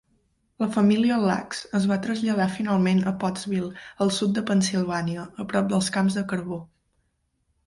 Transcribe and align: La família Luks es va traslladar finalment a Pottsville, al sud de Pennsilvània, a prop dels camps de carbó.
La 0.61 0.67
família 0.75 1.17
Luks 1.23 1.59
es 1.79 1.85
va 1.91 1.97
traslladar 2.07 2.47
finalment 2.53 3.03
a 3.11 3.13
Pottsville, 3.25 3.69
al 4.07 4.13
sud 4.17 4.35
de 4.39 4.45
Pennsilvània, 4.49 5.27
a 5.45 5.47
prop 5.53 5.71
dels 5.75 5.93
camps 5.99 6.19
de 6.21 6.27
carbó. 6.35 6.61